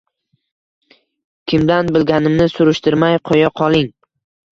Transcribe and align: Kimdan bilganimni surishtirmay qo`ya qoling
Kimdan 1.53 1.91
bilganimni 1.97 2.47
surishtirmay 2.53 3.19
qo`ya 3.31 3.53
qoling 3.63 3.87